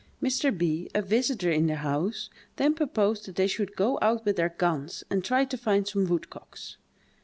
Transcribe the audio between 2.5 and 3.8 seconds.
then proposed that they should